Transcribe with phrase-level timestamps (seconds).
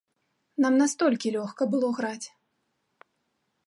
[0.65, 2.27] Нам настолькі лёгка было граць.